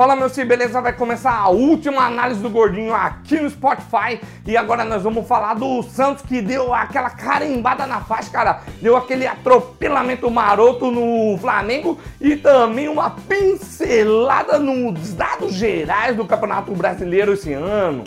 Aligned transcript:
Fala 0.00 0.16
meu 0.16 0.30
sim, 0.30 0.46
beleza? 0.46 0.80
Vai 0.80 0.94
começar 0.94 1.30
a 1.30 1.50
última 1.50 2.06
análise 2.06 2.40
do 2.40 2.48
Gordinho 2.48 2.94
aqui 2.94 3.38
no 3.38 3.50
Spotify 3.50 4.18
e 4.46 4.56
agora 4.56 4.82
nós 4.82 5.02
vamos 5.02 5.28
falar 5.28 5.52
do 5.52 5.82
Santos 5.82 6.24
que 6.24 6.40
deu 6.40 6.72
aquela 6.72 7.10
carimbada 7.10 7.86
na 7.86 8.00
faixa, 8.00 8.30
cara. 8.30 8.62
Deu 8.80 8.96
aquele 8.96 9.26
atropelamento 9.26 10.30
maroto 10.30 10.90
no 10.90 11.36
Flamengo 11.36 11.98
e 12.18 12.34
também 12.34 12.88
uma 12.88 13.10
pincelada 13.10 14.58
nos 14.58 15.12
dados 15.12 15.52
gerais 15.52 16.16
do 16.16 16.24
Campeonato 16.24 16.72
Brasileiro 16.72 17.34
esse 17.34 17.52
ano. 17.52 18.04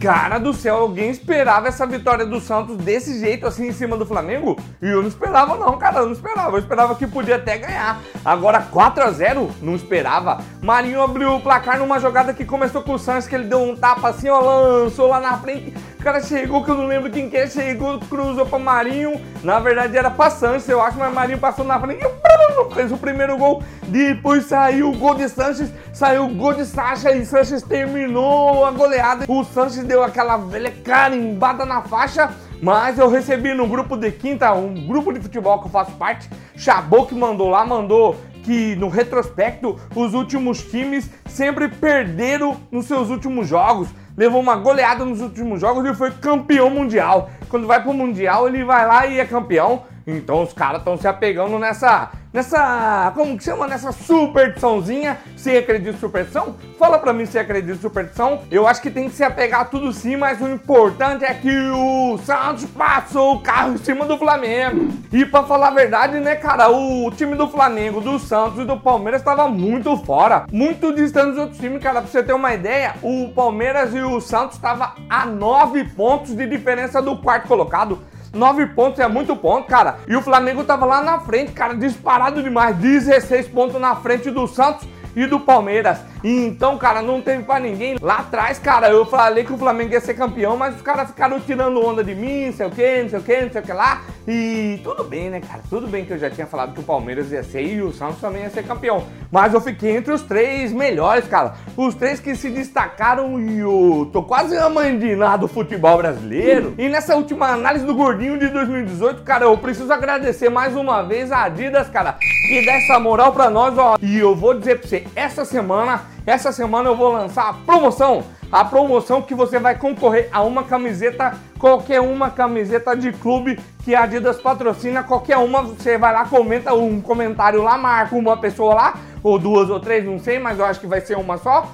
Cara 0.00 0.38
do 0.38 0.54
céu, 0.54 0.76
alguém 0.76 1.10
esperava 1.10 1.66
essa 1.66 1.84
vitória 1.84 2.24
do 2.24 2.38
Santos 2.38 2.76
desse 2.76 3.18
jeito, 3.18 3.48
assim, 3.48 3.66
em 3.66 3.72
cima 3.72 3.96
do 3.96 4.06
Flamengo? 4.06 4.56
E 4.80 4.86
eu 4.86 5.02
não 5.02 5.08
esperava 5.08 5.56
não, 5.56 5.76
cara, 5.76 5.98
eu 5.98 6.06
não 6.06 6.12
esperava. 6.12 6.56
Eu 6.56 6.60
esperava 6.60 6.94
que 6.94 7.04
podia 7.04 7.34
até 7.34 7.58
ganhar. 7.58 8.00
Agora 8.24 8.62
4 8.62 9.02
a 9.02 9.10
0 9.10 9.50
não 9.60 9.74
esperava. 9.74 10.38
Marinho 10.62 11.02
abriu 11.02 11.34
o 11.34 11.40
placar 11.40 11.78
numa 11.78 11.98
jogada 11.98 12.32
que 12.32 12.44
começou 12.44 12.82
com 12.82 12.92
o 12.92 12.98
Santos, 12.98 13.26
que 13.26 13.34
ele 13.34 13.48
deu 13.48 13.60
um 13.60 13.74
tapa 13.74 14.10
assim, 14.10 14.28
ó, 14.28 14.38
lançou 14.38 15.08
lá 15.08 15.18
na 15.18 15.36
frente. 15.38 15.74
O 15.98 16.02
cara 16.02 16.22
chegou, 16.22 16.62
que 16.62 16.70
eu 16.70 16.76
não 16.76 16.86
lembro 16.86 17.10
quem 17.10 17.28
que 17.28 17.36
é, 17.36 17.48
chegou, 17.48 17.98
cruzou 17.98 18.46
pra 18.46 18.58
Marinho. 18.58 19.20
Na 19.42 19.58
verdade 19.58 19.96
era 19.96 20.12
pra 20.12 20.30
Sanches, 20.30 20.68
eu 20.68 20.80
acho, 20.80 20.96
mas 20.96 21.12
Marinho 21.12 21.38
passou 21.38 21.64
na 21.64 21.80
frente 21.80 22.04
e 22.04 22.27
fez 22.70 22.92
o 22.92 22.96
primeiro 22.96 23.36
gol. 23.36 23.62
Depois 23.86 24.44
saiu 24.46 24.90
o 24.90 24.96
gol 24.96 25.14
de 25.14 25.28
Sanches, 25.28 25.70
saiu 25.92 26.24
o 26.24 26.34
gol 26.34 26.54
de 26.54 26.64
Sacha 26.64 27.12
e 27.12 27.24
Sanches 27.24 27.62
terminou 27.62 28.64
a 28.64 28.70
goleada. 28.70 29.24
O 29.28 29.44
Sanches 29.44 29.84
deu 29.84 30.02
aquela 30.02 30.36
velha 30.36 30.72
carimbada 30.84 31.64
na 31.64 31.82
faixa. 31.82 32.30
Mas 32.60 32.98
eu 32.98 33.08
recebi 33.08 33.54
no 33.54 33.68
grupo 33.68 33.96
de 33.96 34.10
quinta, 34.10 34.52
um 34.52 34.86
grupo 34.86 35.12
de 35.12 35.20
futebol 35.20 35.60
que 35.60 35.66
eu 35.66 35.70
faço 35.70 35.92
parte, 35.92 36.28
Chabot 36.56 37.06
que 37.06 37.14
mandou 37.14 37.48
lá, 37.48 37.64
mandou 37.64 38.16
que 38.42 38.74
no 38.74 38.88
retrospecto 38.88 39.78
os 39.94 40.12
últimos 40.12 40.60
times 40.62 41.08
sempre 41.26 41.68
perderam 41.68 42.56
nos 42.72 42.86
seus 42.86 43.10
últimos 43.10 43.46
jogos 43.46 43.88
levou 44.18 44.40
uma 44.40 44.56
goleada 44.56 45.04
nos 45.04 45.20
últimos 45.20 45.60
jogos 45.60 45.88
e 45.88 45.94
foi 45.94 46.10
campeão 46.10 46.68
mundial. 46.68 47.30
Quando 47.48 47.68
vai 47.68 47.80
pro 47.80 47.94
mundial, 47.94 48.48
ele 48.48 48.64
vai 48.64 48.84
lá 48.84 49.06
e 49.06 49.20
é 49.20 49.24
campeão. 49.24 49.84
Então 50.04 50.42
os 50.42 50.52
caras 50.52 50.80
estão 50.80 50.96
se 50.96 51.06
apegando 51.06 51.56
nessa, 51.56 52.10
nessa, 52.32 53.12
como 53.14 53.36
que 53.36 53.44
chama? 53.44 53.66
Nessa 53.66 53.92
superstiçãozinha. 53.92 55.18
Você 55.36 55.58
acredita 55.58 55.96
em 55.96 56.00
superstição? 56.00 56.56
Fala 56.78 56.98
pra 56.98 57.12
mim 57.12 57.26
se 57.26 57.38
acredita 57.38 57.74
em 57.74 57.80
superstição. 57.80 58.42
Eu 58.50 58.66
acho 58.66 58.80
que 58.82 58.90
tem 58.90 59.08
que 59.08 59.14
se 59.14 59.24
apegar 59.24 59.62
a 59.62 59.64
tudo 59.64 59.92
sim, 59.92 60.16
mas 60.16 60.40
o 60.40 60.48
importante 60.48 61.24
é 61.24 61.34
que 61.34 61.50
o 61.70 62.18
Santos 62.24 62.64
passou 62.66 63.34
o 63.34 63.40
carro 63.40 63.74
em 63.74 63.78
cima 63.78 64.04
do 64.04 64.18
Flamengo. 64.18 64.88
E 65.12 65.24
pra 65.24 65.42
falar 65.42 65.68
a 65.68 65.72
verdade, 65.72 66.20
né, 66.20 66.36
cara, 66.36 66.70
o 66.70 67.10
time 67.10 67.34
do 67.34 67.48
Flamengo, 67.48 68.00
do 68.00 68.18
Santos 68.18 68.60
e 68.60 68.64
do 68.64 68.76
Palmeiras 68.76 69.20
estava 69.20 69.48
muito 69.48 69.96
fora. 69.98 70.46
Muito 70.52 70.94
distante 70.94 71.30
dos 71.30 71.38
outros 71.38 71.58
times, 71.58 71.82
cara. 71.82 72.02
Pra 72.02 72.10
você 72.10 72.22
ter 72.22 72.32
uma 72.32 72.54
ideia, 72.54 72.94
o 73.02 73.30
Palmeiras 73.34 73.94
e 73.94 74.00
o 74.00 74.20
Santos 74.20 74.56
estavam 74.56 74.88
a 75.08 75.26
nove 75.26 75.84
pontos 75.84 76.34
de 76.34 76.46
diferença 76.46 77.00
do 77.00 77.16
quarto 77.16 77.48
colocado. 77.48 77.98
9 78.38 78.66
pontos 78.68 79.00
é 79.00 79.08
muito 79.08 79.36
ponto, 79.36 79.66
cara. 79.66 79.98
E 80.06 80.16
o 80.16 80.22
Flamengo 80.22 80.64
tava 80.64 80.86
lá 80.86 81.02
na 81.02 81.20
frente, 81.20 81.52
cara, 81.52 81.74
disparado 81.74 82.42
demais. 82.42 82.76
16 82.76 83.48
pontos 83.48 83.80
na 83.80 83.96
frente 83.96 84.30
do 84.30 84.46
Santos 84.46 84.86
e 85.18 85.26
do 85.26 85.40
Palmeiras. 85.40 85.98
Então, 86.22 86.78
cara, 86.78 87.02
não 87.02 87.20
teve 87.20 87.42
pra 87.42 87.58
ninguém. 87.58 87.96
Lá 88.00 88.18
atrás, 88.18 88.58
cara, 88.58 88.88
eu 88.88 89.04
falei 89.04 89.44
que 89.44 89.52
o 89.52 89.58
Flamengo 89.58 89.92
ia 89.92 90.00
ser 90.00 90.14
campeão, 90.14 90.56
mas 90.56 90.76
os 90.76 90.82
caras 90.82 91.08
ficaram 91.08 91.40
tirando 91.40 91.84
onda 91.84 92.04
de 92.04 92.14
mim, 92.14 92.46
não 92.46 92.52
sei 92.52 92.66
o 92.66 92.70
que, 92.70 93.02
não 93.02 93.08
sei 93.10 93.18
o 93.18 93.22
que, 93.22 93.40
não 93.42 93.50
sei 93.50 93.60
o 93.60 93.64
que 93.64 93.72
lá. 93.72 94.02
E 94.26 94.80
tudo 94.84 95.02
bem, 95.04 95.30
né, 95.30 95.40
cara? 95.40 95.62
Tudo 95.68 95.86
bem 95.86 96.04
que 96.04 96.12
eu 96.12 96.18
já 96.18 96.30
tinha 96.30 96.46
falado 96.46 96.72
que 96.72 96.80
o 96.80 96.84
Palmeiras 96.84 97.32
ia 97.32 97.42
ser 97.42 97.62
e 97.62 97.82
o 97.82 97.92
Santos 97.92 98.20
também 98.20 98.42
ia 98.42 98.50
ser 98.50 98.62
campeão. 98.62 99.04
Mas 99.30 99.54
eu 99.54 99.60
fiquei 99.60 99.96
entre 99.96 100.12
os 100.12 100.22
três 100.22 100.72
melhores, 100.72 101.26
cara. 101.26 101.54
Os 101.76 101.94
três 101.94 102.20
que 102.20 102.36
se 102.36 102.50
destacaram 102.50 103.40
e 103.40 103.58
eu 103.58 104.08
tô 104.12 104.22
quase 104.22 104.56
amandinado 104.56 105.38
do 105.38 105.48
futebol 105.48 105.96
brasileiro. 105.96 106.74
E 106.76 106.88
nessa 106.88 107.16
última 107.16 107.48
análise 107.48 107.84
do 107.84 107.94
Gordinho 107.94 108.38
de 108.38 108.48
2018, 108.48 109.22
cara, 109.22 109.44
eu 109.44 109.56
preciso 109.56 109.92
agradecer 109.92 110.48
mais 110.48 110.76
uma 110.76 111.02
vez 111.02 111.32
a 111.32 111.44
Adidas, 111.44 111.88
cara, 111.88 112.12
que 112.12 112.66
dá 112.66 112.72
essa 112.72 112.98
moral 112.98 113.32
pra 113.32 113.48
nós, 113.48 113.76
ó. 113.78 113.96
E 114.02 114.18
eu 114.18 114.34
vou 114.34 114.54
dizer 114.54 114.78
pra 114.78 114.88
você, 114.88 115.00
essa 115.14 115.44
semana 115.44 116.02
essa 116.28 116.52
semana 116.52 116.90
eu 116.90 116.94
vou 116.94 117.10
lançar 117.10 117.48
a 117.48 117.54
promoção. 117.54 118.22
A 118.52 118.62
promoção 118.62 119.22
que 119.22 119.34
você 119.34 119.58
vai 119.58 119.78
concorrer 119.78 120.28
a 120.30 120.42
uma 120.42 120.62
camiseta, 120.62 121.34
qualquer 121.58 122.02
uma 122.02 122.30
camiseta 122.30 122.94
de 122.94 123.12
clube 123.12 123.58
que 123.82 123.94
a 123.94 124.02
Adidas 124.02 124.38
patrocina, 124.38 125.02
qualquer 125.02 125.38
uma, 125.38 125.62
você 125.62 125.96
vai 125.96 126.12
lá, 126.12 126.26
comenta 126.26 126.74
um 126.74 127.00
comentário 127.00 127.62
lá, 127.62 127.78
marca 127.78 128.14
uma 128.14 128.36
pessoa 128.36 128.74
lá, 128.74 128.98
ou 129.22 129.38
duas 129.38 129.70
ou 129.70 129.80
três, 129.80 130.04
não 130.04 130.18
sei, 130.18 130.38
mas 130.38 130.58
eu 130.58 130.66
acho 130.66 130.80
que 130.80 130.86
vai 130.86 131.00
ser 131.00 131.16
uma 131.16 131.38
só. 131.38 131.66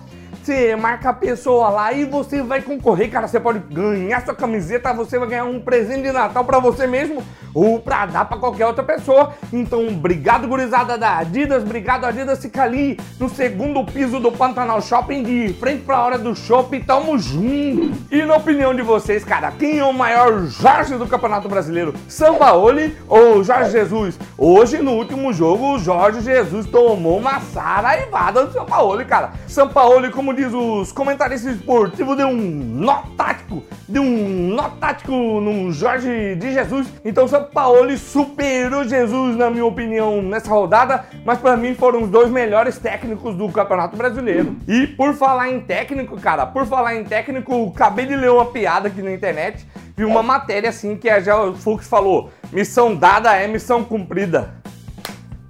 Você 0.42 0.74
marca 0.76 1.10
a 1.10 1.12
pessoa 1.12 1.68
lá 1.68 1.92
e 1.92 2.04
você 2.04 2.42
vai 2.42 2.60
concorrer, 2.60 3.10
cara. 3.10 3.28
Você 3.28 3.38
pode 3.38 3.60
ganhar 3.72 4.24
sua 4.24 4.34
camiseta, 4.34 4.92
você 4.92 5.18
vai 5.18 5.28
ganhar 5.28 5.44
um 5.44 5.60
presente 5.60 6.02
de 6.02 6.12
Natal 6.12 6.44
para 6.44 6.58
você 6.58 6.86
mesmo 6.86 7.22
ou 7.54 7.78
para 7.78 8.06
dar 8.06 8.24
para 8.24 8.36
qualquer 8.36 8.66
outra 8.66 8.82
pessoa. 8.82 9.32
Então, 9.52 9.86
obrigado, 9.86 10.48
gurizada 10.48 10.98
da 10.98 11.18
Adidas. 11.18 11.62
Obrigado, 11.62 12.04
Adidas. 12.04 12.40
Fica 12.40 12.62
ali 12.62 12.98
no 13.18 13.28
segundo 13.28 13.84
piso 13.84 14.18
do 14.18 14.32
Pantanal 14.32 14.82
Shopping, 14.82 15.22
de 15.22 15.54
frente 15.54 15.84
para 15.84 15.96
a 15.96 16.04
hora 16.04 16.18
do 16.18 16.34
shopping. 16.34 16.80
Tamo 16.80 17.16
junto. 17.18 17.94
E 18.10 18.22
na 18.24 18.36
opinião 18.36 18.74
de 18.74 18.82
vocês, 18.82 19.24
cara, 19.24 19.52
quem 19.52 19.78
é 19.78 19.84
o 19.84 19.92
maior 19.92 20.46
Jorge 20.46 20.96
do 20.96 21.06
Campeonato 21.06 21.48
Brasileiro? 21.48 21.94
Sampaoli 22.08 22.96
ou 23.08 23.44
Jorge 23.44 23.70
Jesus? 23.70 24.18
Hoje, 24.36 24.78
no 24.78 24.92
último 24.92 25.32
jogo, 25.32 25.74
o 25.74 25.78
Jorge 25.78 26.20
Jesus 26.20 26.66
tomou 26.66 27.18
uma 27.18 27.40
saraivada 27.40 28.46
do 28.46 28.52
Sampaoli, 28.52 29.04
cara. 29.04 29.32
Sampaoli, 29.46 30.10
como 30.24 30.32
diz 30.32 30.54
os 30.54 30.90
comentaristas 30.90 31.56
esportivos, 31.56 32.16
deu 32.16 32.28
um 32.28 32.40
nó 32.40 33.02
tático, 33.14 33.62
deu 33.86 34.00
um 34.00 34.54
nó 34.54 34.70
tático 34.70 35.12
no 35.12 35.70
Jorge 35.70 36.34
de 36.36 36.50
Jesus. 36.50 36.88
Então, 37.04 37.28
São 37.28 37.44
Paulo 37.44 37.94
superou 37.98 38.84
Jesus, 38.84 39.36
na 39.36 39.50
minha 39.50 39.66
opinião, 39.66 40.22
nessa 40.22 40.48
rodada, 40.48 41.04
mas 41.26 41.38
para 41.38 41.58
mim 41.58 41.74
foram 41.74 42.04
os 42.04 42.08
dois 42.08 42.30
melhores 42.30 42.78
técnicos 42.78 43.34
do 43.34 43.50
Campeonato 43.50 43.98
Brasileiro. 43.98 44.56
E 44.66 44.86
por 44.86 45.12
falar 45.12 45.50
em 45.50 45.60
técnico, 45.60 46.18
cara, 46.18 46.46
por 46.46 46.64
falar 46.64 46.96
em 46.96 47.04
técnico, 47.04 47.70
acabei 47.74 48.06
de 48.06 48.16
ler 48.16 48.30
uma 48.30 48.46
piada 48.46 48.88
aqui 48.88 49.02
na 49.02 49.12
internet, 49.12 49.66
vi 49.94 50.06
uma 50.06 50.22
matéria 50.22 50.70
assim 50.70 50.96
que 50.96 51.10
a 51.10 51.20
Gel 51.20 51.54
Fux 51.54 51.86
falou: 51.86 52.30
missão 52.50 52.96
dada 52.96 53.36
é 53.36 53.46
missão 53.46 53.84
cumprida. 53.84 54.54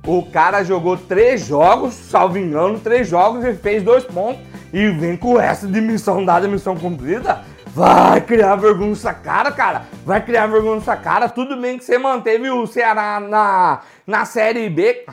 O 0.05 0.25
cara 0.25 0.65
jogou 0.65 0.97
três 0.97 1.47
jogos, 1.47 1.95
salvo 1.95 2.39
engano, 2.39 2.81
três 2.81 3.06
jogos 3.06 3.45
e 3.45 3.55
fez 3.55 3.81
dois 3.81 4.03
pontos 4.03 4.53
e 4.75 4.89
vem 4.89 5.17
com 5.17 5.41
essa 5.41 5.69
de 5.69 5.81
missão 5.81 6.25
dada, 6.25 6.49
missão 6.49 6.77
cumprida, 6.77 7.43
vai 7.67 8.21
criar 8.21 8.57
vergonha 8.57 8.91
nessa 8.91 9.15
cara, 9.15 9.53
cara. 9.53 9.83
Vai 10.05 10.21
criar 10.21 10.49
vergonha 10.49 10.75
nessa 10.75 10.97
cara. 10.97 11.29
Tudo 11.29 11.57
bem 11.57 11.79
que 11.79 11.85
você 11.85 11.97
manteve 11.97 12.51
o 12.51 12.67
Ceará 12.67 13.21
na, 13.21 13.83
na 14.05 14.25
Série 14.25 14.69
B. 14.69 15.07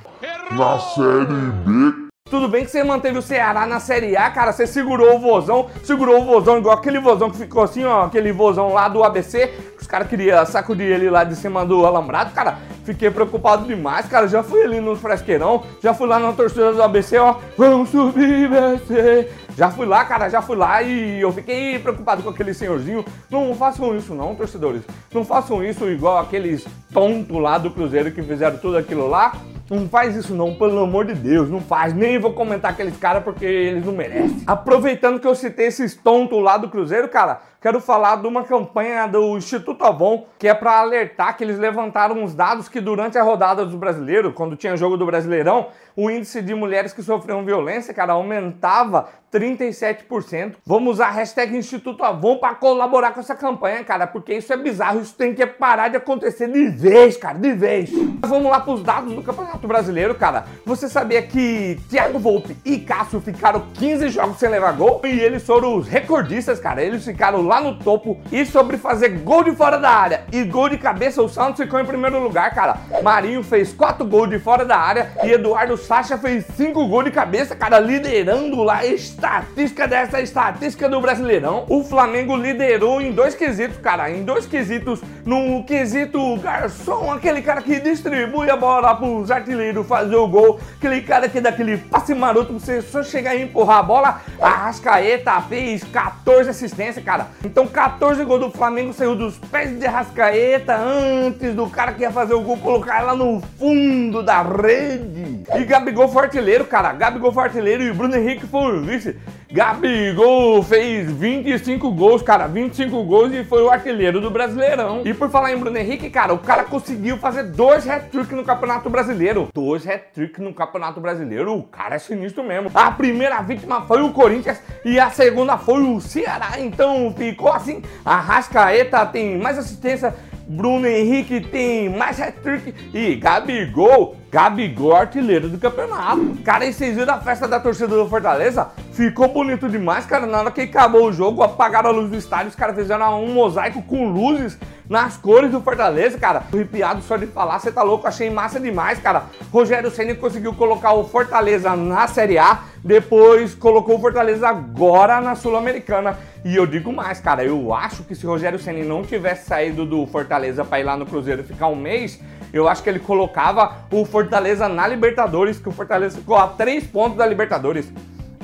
Na 0.49 0.79
Série 0.79 1.25
B. 1.25 2.09
Tudo 2.27 2.47
bem 2.47 2.65
que 2.65 2.71
você 2.71 2.83
manteve 2.83 3.19
o 3.19 3.21
Ceará 3.21 3.67
na 3.67 3.79
Série 3.79 4.17
A, 4.17 4.31
cara. 4.31 4.51
Você 4.51 4.65
segurou 4.65 5.17
o 5.17 5.19
vozão, 5.19 5.69
segurou 5.83 6.21
o 6.21 6.25
vozão 6.25 6.57
igual 6.57 6.75
aquele 6.75 6.99
vozão 6.99 7.29
que 7.29 7.37
ficou 7.37 7.61
assim, 7.61 7.83
ó, 7.83 8.05
aquele 8.05 8.31
vozão 8.31 8.73
lá 8.73 8.87
do 8.87 9.03
ABC. 9.03 9.53
Os 9.79 9.85
caras 9.85 10.07
queriam 10.07 10.43
sacudir 10.43 10.87
ele 10.87 11.07
lá 11.07 11.23
de 11.23 11.35
cima 11.35 11.63
do 11.63 11.85
alambrado, 11.85 12.33
cara. 12.33 12.57
Fiquei 12.83 13.11
preocupado 13.11 13.65
demais, 13.65 14.07
cara. 14.07 14.27
Já 14.27 14.43
fui 14.43 14.63
ali 14.63 14.79
no 14.79 14.95
fresqueirão, 14.95 15.63
já 15.81 15.93
fui 15.93 16.07
lá 16.07 16.19
na 16.19 16.33
torcida 16.33 16.73
do 16.73 16.81
ABC, 16.81 17.17
ó. 17.17 17.35
Vamos 17.57 17.89
subir, 17.89 18.49
BC. 18.49 19.29
Já 19.57 19.69
fui 19.69 19.85
lá, 19.85 20.05
cara, 20.05 20.29
já 20.29 20.41
fui 20.41 20.55
lá 20.55 20.81
e 20.81 21.19
eu 21.19 21.31
fiquei 21.31 21.77
preocupado 21.77 22.23
com 22.23 22.29
aquele 22.29 22.53
senhorzinho. 22.53 23.03
Não 23.29 23.53
façam 23.53 23.95
isso 23.95 24.15
não, 24.15 24.33
torcedores. 24.33 24.81
Não 25.13 25.25
façam 25.25 25.63
isso 25.63 25.89
igual 25.89 26.17
aqueles 26.17 26.65
tontos 26.93 27.37
lá 27.37 27.57
do 27.57 27.69
Cruzeiro 27.69 28.11
que 28.11 28.21
fizeram 28.21 28.57
tudo 28.57 28.77
aquilo 28.77 29.07
lá. 29.07 29.33
Não 29.69 29.87
faz 29.87 30.15
isso 30.17 30.33
não, 30.33 30.53
pelo 30.53 30.79
amor 30.79 31.05
de 31.05 31.13
Deus, 31.13 31.49
não 31.49 31.61
faz. 31.61 31.93
Nem 31.93 32.19
vou 32.19 32.33
comentar 32.33 32.71
aqueles 32.71 32.97
caras 32.97 33.23
porque 33.23 33.45
eles 33.45 33.85
não 33.85 33.93
merecem. 33.93 34.43
Aproveitando 34.45 35.19
que 35.19 35.27
eu 35.27 35.33
citei 35.33 35.67
esses 35.67 35.95
tontos 35.95 36.41
lá 36.43 36.57
do 36.57 36.69
Cruzeiro, 36.69 37.07
cara, 37.07 37.39
quero 37.61 37.79
falar 37.79 38.15
de 38.15 38.27
uma 38.27 38.43
campanha 38.43 39.07
do 39.07 39.37
Instituto 39.37 39.85
Avon, 39.85 40.25
que 40.39 40.47
é 40.47 40.53
para 40.53 40.79
alertar 40.79 41.37
que 41.37 41.43
eles 41.43 41.59
levantaram 41.59 42.21
uns 42.21 42.33
dados 42.33 42.67
que 42.67 42.81
durante 42.81 43.19
a 43.19 43.23
rodada 43.23 43.63
do 43.63 43.77
brasileiro, 43.77 44.33
quando 44.33 44.55
tinha 44.55 44.75
jogo 44.75 44.97
do 44.97 45.05
Brasileirão, 45.05 45.67
o 45.95 46.09
índice 46.09 46.41
de 46.41 46.55
mulheres 46.55 46.91
que 46.91 47.03
sofriam 47.03 47.45
violência, 47.45 47.93
cara, 47.93 48.13
aumentava 48.13 49.09
37%. 49.31 50.55
Vamos 50.65 50.95
usar 50.95 51.07
a 51.07 51.11
hashtag 51.11 51.55
Instituto 51.55 52.03
Avon 52.03 52.37
para 52.37 52.55
colaborar 52.55 53.11
com 53.11 53.19
essa 53.19 53.35
campanha, 53.35 53.83
cara, 53.83 54.05
porque 54.05 54.33
isso 54.33 54.51
é 54.51 54.57
bizarro, 54.57 55.01
isso 55.01 55.15
tem 55.15 55.33
que 55.33 55.45
parar 55.45 55.87
de 55.87 55.97
acontecer 55.97 56.47
de 56.47 56.67
vez, 56.67 57.17
cara, 57.17 57.37
de 57.37 57.53
vez. 57.53 57.89
Vamos 58.21 58.51
lá 58.51 58.59
para 58.59 58.73
os 58.73 58.83
dados 58.83 59.13
do 59.13 59.23
Campeonato 59.23 59.67
Brasileiro, 59.67 60.15
cara. 60.15 60.45
Você 60.65 60.87
sabia 60.89 61.21
que 61.21 61.79
Thiago 61.89 62.19
Volpe 62.19 62.55
e 62.65 62.79
Cássio 62.79 63.21
ficaram 63.21 63.63
15 63.73 64.09
jogos 64.09 64.37
sem 64.37 64.49
levar 64.49 64.73
gol? 64.73 65.01
E 65.03 65.19
eles 65.19 65.43
foram 65.43 65.77
os 65.77 65.87
recordistas, 65.87 66.59
cara, 66.59 66.83
eles 66.83 67.03
ficaram 67.03 67.41
lá 67.41 67.61
no 67.61 67.77
topo. 67.79 68.19
E 68.31 68.45
sobre 68.45 68.77
fazer 68.77 69.09
gol 69.19 69.43
de 69.43 69.55
fora 69.55 69.77
da 69.77 69.89
área 69.89 70.25
e 70.31 70.43
gol 70.43 70.69
de 70.69 70.77
cabeça, 70.77 71.21
o 71.21 71.29
Santos 71.29 71.61
ficou 71.61 71.79
em 71.79 71.85
primeiro 71.85 72.19
lugar, 72.19 72.53
cara. 72.53 72.77
Marinho 73.01 73.43
fez 73.43 73.73
4 73.73 74.05
gols 74.05 74.29
de 74.29 74.39
fora 74.39 74.65
da 74.65 74.77
área 74.77 75.11
e 75.23 75.31
Eduardo 75.31 75.77
Sacha 75.77 76.17
fez 76.17 76.45
5 76.55 76.87
gols 76.87 77.05
de 77.05 77.11
cabeça, 77.11 77.55
cara, 77.55 77.79
liderando 77.79 78.63
lá 78.63 78.79
a 78.79 78.85
estatística 79.21 79.87
dessa 79.87 80.19
estatística 80.19 80.89
do 80.89 80.99
Brasileirão. 80.99 81.65
O 81.69 81.83
Flamengo 81.83 82.35
liderou 82.35 82.99
em 82.99 83.11
dois 83.11 83.35
quesitos, 83.35 83.77
cara, 83.77 84.09
em 84.09 84.23
dois 84.23 84.47
quesitos. 84.47 84.99
No 85.23 85.63
quesito 85.63 86.37
garçom, 86.37 87.11
aquele 87.11 87.43
cara 87.43 87.61
que 87.61 87.79
distribui 87.79 88.49
a 88.49 88.57
bola 88.57 88.95
pros 88.95 89.29
artilheiros 89.29 89.85
fazer 89.85 90.15
o 90.15 90.27
gol, 90.27 90.59
aquele 90.77 91.01
cara 91.01 91.29
que 91.29 91.39
dá 91.39 91.49
aquele 91.49 91.77
passe 91.77 92.15
maroto 92.15 92.53
pra 92.53 92.59
você 92.59 92.81
só 92.81 93.03
chegar 93.03 93.35
e 93.35 93.43
empurrar 93.43 93.77
a 93.77 93.83
bola. 93.83 94.21
A 94.41 94.49
Rascaeta 94.49 95.39
fez 95.41 95.83
14 95.83 96.49
assistências, 96.49 97.05
cara. 97.05 97.27
Então 97.45 97.67
14 97.67 98.23
gols 98.25 98.39
do 98.39 98.49
Flamengo 98.49 98.91
saiu 98.91 99.15
dos 99.15 99.37
pés 99.37 99.77
de 99.77 99.85
Rascaeta 99.85 100.75
antes 100.75 101.53
do 101.53 101.69
cara 101.69 101.91
que 101.91 102.01
ia 102.01 102.11
fazer 102.11 102.33
o 102.33 102.41
gol 102.41 102.57
colocar 102.57 103.01
ela 103.01 103.13
no 103.13 103.39
fundo 103.59 104.23
da 104.23 104.41
rede. 104.41 105.43
E 105.55 105.63
Gabigol 105.63 106.07
foi 106.07 106.23
artilheiro, 106.23 106.65
cara. 106.65 106.91
Gabigol 106.93 107.31
foi 107.31 107.43
artilheiro 107.43 107.83
e 107.83 107.93
Bruno 107.93 108.15
Henrique 108.15 108.47
foi 108.47 108.81
vice. 108.81 109.10
Gabigol 109.51 110.63
fez 110.63 111.11
25 111.11 111.91
gols, 111.91 112.21
cara, 112.21 112.47
25 112.47 113.03
gols 113.03 113.33
e 113.33 113.43
foi 113.43 113.61
o 113.61 113.69
artilheiro 113.69 114.21
do 114.21 114.31
Brasileirão. 114.31 115.01
E 115.03 115.13
por 115.13 115.29
falar 115.29 115.51
em 115.51 115.57
Bruno 115.57 115.77
Henrique, 115.77 116.09
cara, 116.09 116.33
o 116.33 116.39
cara 116.39 116.63
conseguiu 116.63 117.17
fazer 117.17 117.43
dois 117.43 117.87
hat-trick 117.87 118.33
no 118.33 118.43
Campeonato 118.43 118.89
Brasileiro. 118.89 119.49
Dois 119.53 119.85
hat-trick 119.85 120.41
no 120.41 120.53
Campeonato 120.53 121.01
Brasileiro, 121.01 121.53
o 121.53 121.63
cara 121.63 121.95
é 121.95 121.99
sinistro 121.99 122.43
mesmo. 122.43 122.71
A 122.73 122.91
primeira 122.91 123.41
vítima 123.41 123.81
foi 123.81 124.01
o 124.01 124.11
Corinthians 124.11 124.61
e 124.85 124.99
a 124.99 125.09
segunda 125.09 125.57
foi 125.57 125.81
o 125.81 125.99
Ceará. 125.99 126.53
Então 126.59 127.13
ficou 127.17 127.51
assim, 127.51 127.81
a 128.05 128.15
Rascaeta 128.15 129.05
tem 129.05 129.37
mais 129.37 129.57
assistência 129.57 130.15
Bruno 130.51 130.85
Henrique 130.85 131.39
tem 131.39 131.87
mais 131.87 132.19
hat-trick 132.19 132.75
e 132.93 133.15
Gabigol, 133.15 134.17
Gabigol 134.29 134.93
artilheiro 134.93 135.47
do 135.47 135.57
campeonato. 135.57 136.37
Cara, 136.43 136.65
e 136.65 136.73
vocês 136.73 136.93
viram 136.93 137.13
a 137.13 137.19
festa 137.21 137.47
da 137.47 137.57
torcida 137.57 137.95
do 137.95 138.09
Fortaleza? 138.09 138.67
Ficou 138.91 139.29
bonito 139.29 139.69
demais, 139.69 140.05
cara. 140.05 140.25
Na 140.27 140.41
hora 140.41 140.51
que 140.51 140.59
acabou 140.59 141.07
o 141.07 141.13
jogo, 141.13 141.41
apagaram 141.41 141.89
a 141.89 141.93
luz 141.93 142.09
do 142.09 142.17
estádio, 142.17 142.49
os 142.49 142.55
caras 142.55 142.75
fizeram 142.75 143.23
um 143.23 143.33
mosaico 143.33 143.81
com 143.83 144.11
luzes 144.11 144.57
nas 144.89 145.15
cores 145.15 145.51
do 145.51 145.61
Fortaleza, 145.61 146.17
cara. 146.17 146.43
Arrepiado 146.51 147.01
só 147.01 147.15
de 147.15 147.27
falar, 147.27 147.57
você 147.57 147.71
tá 147.71 147.81
louco, 147.81 148.05
achei 148.05 148.29
massa 148.29 148.59
demais, 148.59 148.99
cara. 148.99 149.23
Rogério 149.53 149.89
Ceni 149.89 150.15
conseguiu 150.15 150.53
colocar 150.53 150.91
o 150.91 151.05
Fortaleza 151.05 151.73
na 151.77 152.07
Série 152.07 152.37
A, 152.37 152.59
depois 152.83 153.53
colocou 153.53 153.95
o 153.97 153.99
Fortaleza 153.99 154.47
agora 154.47 155.21
na 155.21 155.35
Sul-Americana. 155.35 156.17
E 156.43 156.55
eu 156.55 156.65
digo 156.65 156.91
mais, 156.91 157.19
cara, 157.19 157.43
eu 157.43 157.73
acho 157.73 158.03
que 158.03 158.15
se 158.15 158.25
Rogério 158.25 158.57
Ceni 158.57 158.83
não 158.83 159.03
tivesse 159.03 159.47
saído 159.47 159.85
do 159.85 160.05
Fortaleza 160.07 160.65
para 160.65 160.79
ir 160.79 160.83
lá 160.83 160.97
no 160.97 161.05
Cruzeiro 161.05 161.43
ficar 161.43 161.67
um 161.67 161.75
mês, 161.75 162.19
eu 162.51 162.67
acho 162.67 162.83
que 162.83 162.89
ele 162.89 162.99
colocava 162.99 163.85
o 163.91 164.03
Fortaleza 164.05 164.67
na 164.67 164.87
Libertadores, 164.87 165.59
que 165.59 165.69
o 165.69 165.71
Fortaleza 165.71 166.17
ficou 166.17 166.35
a 166.35 166.47
três 166.47 166.85
pontos 166.85 167.17
da 167.17 167.25
Libertadores 167.25 167.91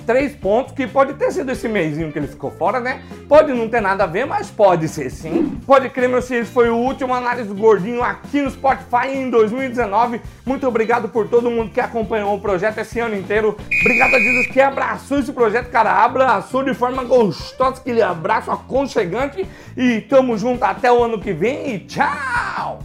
três 0.08 0.34
pontos, 0.34 0.74
que 0.74 0.88
pode 0.88 1.14
ter 1.16 1.32
sido 1.34 1.52
esse 1.52 1.68
mêsinho 1.68 2.12
que 2.14 2.18
ele 2.18 2.28
ficou 2.28 2.50
fora, 2.50 2.80
né? 2.80 3.04
Pode 3.28 3.52
não 3.52 3.68
ter 3.68 3.82
nada 3.82 4.06
a 4.06 4.08
ver, 4.08 4.26
mas 4.26 4.50
pode 4.50 4.88
ser 4.88 5.12
sim. 5.12 5.60
Pode 5.66 5.90
crer, 5.90 6.08
meus 6.08 6.26
filhos, 6.26 6.48
foi 6.48 6.70
o 6.70 6.78
último 6.78 7.14
análise 7.14 7.54
Gordinho 7.54 8.02
aqui 8.02 8.42
no 8.42 8.50
Spotify 8.50 9.10
em 9.14 9.30
2019. 9.30 10.22
Muito 10.46 10.66
obrigado 10.66 11.10
por 11.10 11.28
todo 11.28 11.52
mundo 11.52 11.72
que 11.72 11.82
acompanhou 11.82 12.34
o 12.34 12.40
projeto 12.40 12.78
esse 12.78 13.02
ano 13.02 13.16
inteiro. 13.16 13.58
Obrigado 13.82 14.16
a 14.16 14.20
Jesus 14.20 14.48
que 14.48 14.62
abraçou 14.62 15.20
esse 15.20 15.34
projeto, 15.34 15.70
cara. 15.70 16.06
Abraçou 16.06 16.64
de 16.64 16.74
forma 16.74 17.04
gostosa, 17.04 17.82
aquele 17.82 18.02
abraço 18.02 18.50
aconchegante. 18.50 19.46
E 19.76 20.00
tamo 20.02 20.38
junto 20.38 20.64
até 20.64 20.90
o 20.90 21.04
ano 21.04 21.20
que 21.20 21.34
vem 21.34 21.76
e 21.76 21.80
tchau! 21.80 22.80